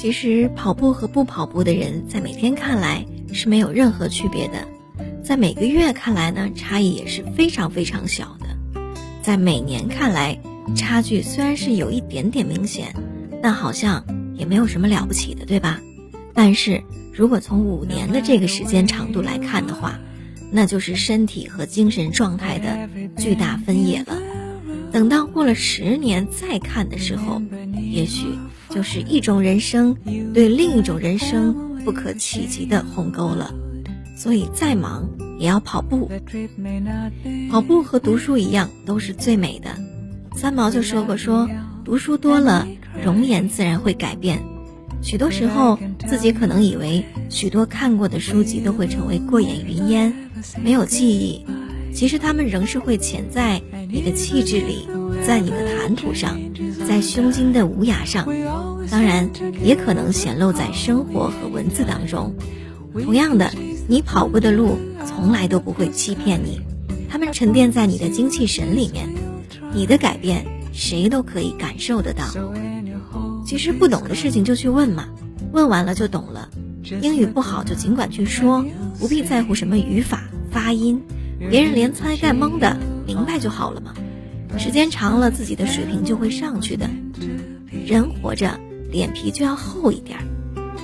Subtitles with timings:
[0.00, 4.66] 其实跑步和不跑步的人，在每天看来是没有任何区别的，
[5.22, 8.46] 在每个月看来呢，差异也是非常非常小的，
[9.20, 10.40] 在每年看来，
[10.74, 12.94] 差距虽然是有一点点明显，
[13.42, 14.02] 但好像
[14.34, 15.78] 也没有什么了不起的，对吧？
[16.32, 16.82] 但是
[17.12, 20.00] 如果从五年的这个时间长度来看的话，
[20.50, 22.88] 那就是身体和精神状态的
[23.18, 24.16] 巨大分野了。
[24.90, 27.42] 等到过了十年再看的时候，
[27.92, 28.24] 也许
[28.70, 29.96] 就是一种人生
[30.32, 33.52] 对另一种人生不可企及的鸿沟了。
[34.16, 36.10] 所以再忙也要跑步。
[37.50, 39.70] 跑步和读书一样，都是最美的。
[40.36, 41.48] 三毛就说过：“说
[41.84, 42.68] 读书多了，
[43.02, 44.42] 容颜自然会改变。
[45.02, 50.14] 许多时候，自己可能以为许多看过的书籍都会成为过眼云烟，
[50.62, 51.46] 没有记忆。
[51.94, 53.62] 其实他们仍是会潜在。”
[53.92, 54.86] 你的气质里，
[55.26, 56.38] 在你的谈吐上，
[56.86, 58.26] 在胸襟的无涯上，
[58.90, 59.28] 当然
[59.62, 62.34] 也可能显露在生活和文字当中。
[63.04, 63.52] 同样的，
[63.88, 66.60] 你跑过的路从来都不会欺骗你，
[67.08, 69.08] 他们沉淀在你的精气神里面。
[69.72, 72.24] 你的改变，谁都可以感受得到。
[73.44, 75.08] 其实不懂的事情就去问嘛，
[75.52, 76.48] 问完了就懂了。
[77.02, 78.64] 英语不好就尽管去说，
[78.98, 81.00] 不必在乎什么语法、发音，
[81.50, 82.76] 别人连猜带蒙的。
[83.10, 83.92] 明白就好了嘛，
[84.56, 86.88] 时间长了，自己的水平就会上去的。
[87.84, 88.56] 人活着，
[88.88, 90.24] 脸皮就要厚一点儿，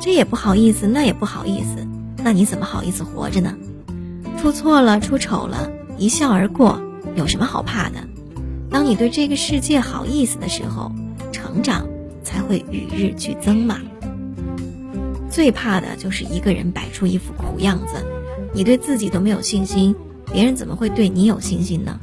[0.00, 1.86] 这也不好意思，那也不好意思，
[2.22, 3.54] 那你怎么好意思活着呢？
[4.40, 6.80] 出错了，出丑了，一笑而过，
[7.14, 7.98] 有什么好怕的？
[8.70, 10.90] 当你对这个世界好意思的时候，
[11.30, 11.86] 成长
[12.22, 13.80] 才会与日俱增嘛。
[15.28, 18.02] 最怕的就是一个人摆出一副苦样子，
[18.54, 19.94] 你对自己都没有信心，
[20.32, 22.00] 别人怎么会对你有信心呢？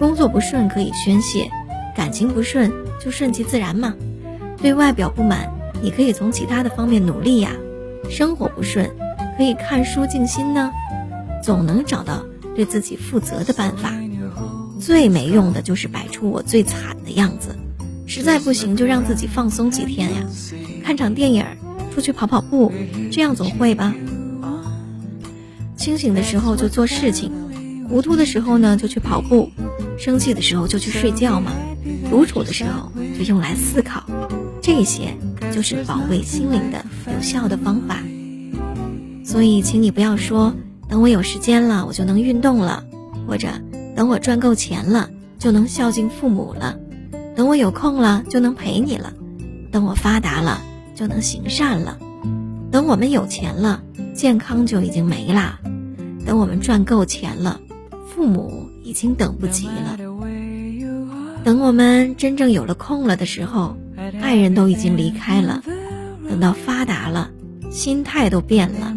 [0.00, 1.50] 工作不顺可以宣泄，
[1.94, 3.94] 感情不顺就顺其自然嘛。
[4.56, 7.50] 对外表不满，你可以从其他的方面努力呀。
[8.08, 8.90] 生活不顺，
[9.36, 10.72] 可以看书静心呢，
[11.44, 12.24] 总能找到
[12.56, 13.92] 对自己负责的办法。
[14.80, 17.54] 最没用的就是摆出我最惨的样子，
[18.06, 20.22] 实在不行就让自己放松几天呀，
[20.82, 21.44] 看场电影，
[21.94, 22.72] 出去跑跑步，
[23.12, 23.94] 这样总会吧。
[25.76, 27.30] 清醒的时候就做事情，
[27.86, 29.50] 糊涂的时候呢就去跑步。
[30.00, 31.52] 生气的时候就去睡觉嘛，
[32.08, 34.02] 独处的时候就用来思考，
[34.62, 35.14] 这些
[35.52, 36.82] 就是保卫心灵的
[37.14, 37.98] 有效的方法。
[39.22, 40.54] 所以，请你不要说
[40.88, 42.82] 等我有时间了我就能运动了，
[43.28, 43.48] 或者
[43.94, 46.78] 等我赚够钱了就能孝敬父母了，
[47.36, 49.12] 等我有空了就能陪你了，
[49.70, 50.62] 等我发达了
[50.94, 51.98] 就能行善了，
[52.70, 53.82] 等我们有钱了
[54.14, 55.60] 健康就已经没啦，
[56.24, 57.60] 等我们赚够钱了，
[58.08, 58.69] 父母。
[58.82, 59.98] 已经等不及了。
[61.42, 63.76] 等我们真正有了空了的时候，
[64.20, 65.62] 爱人都已经离开了。
[66.28, 67.30] 等到发达了，
[67.70, 68.96] 心态都变了。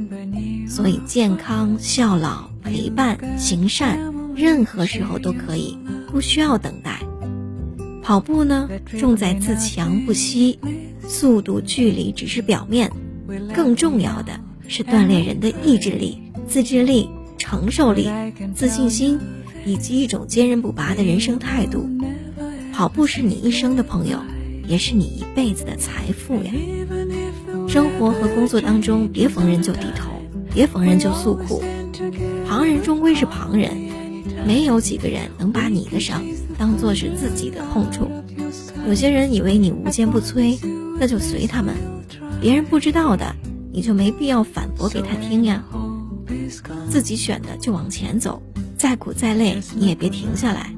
[0.68, 5.78] 所以，健康、孝老、陪伴、行善，任何时候都可以，
[6.12, 7.00] 不需要等待。
[8.02, 8.70] 跑步呢，
[9.00, 10.60] 重在自强不息，
[11.08, 12.92] 速度、距离只是表面，
[13.56, 14.34] 更重要的
[14.68, 18.10] 是锻炼人的意志力、自制力、承受力、
[18.54, 19.20] 自信心。
[19.66, 21.90] 以及一种坚韧不拔的人生态度，
[22.74, 24.20] 跑步是你一生的朋友，
[24.68, 26.52] 也是你一辈子的财富呀。
[27.68, 30.12] 生活和工作当中，别逢人就低头，
[30.54, 31.64] 别逢人就诉苦。
[32.48, 33.72] 旁人终归是旁人，
[34.46, 36.24] 没有几个人能把你的伤
[36.58, 38.10] 当做是自己的痛处。
[38.88, 40.60] 有些人以为你无坚不摧，
[41.00, 41.74] 那就随他们。
[42.42, 43.34] 别人不知道的，
[43.72, 45.64] 你就没必要反驳给他听呀。
[46.90, 48.44] 自己选的就往前走。
[48.84, 50.70] 再苦再累，你也别停下来。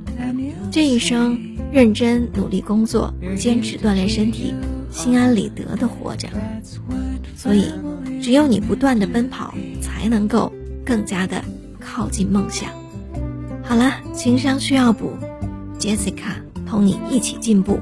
[0.72, 1.40] 这一生
[1.72, 4.54] 认真努力工作，坚持锻炼身体，
[4.92, 6.28] 心安理得的活着。
[7.36, 7.66] 所以，
[8.22, 10.54] 只有你不断的奔跑，才能够
[10.86, 11.44] 更加的
[11.80, 12.70] 靠近梦想。
[13.64, 15.14] 好了，情商需要补
[15.80, 17.80] ，Jessica 同你一起进步。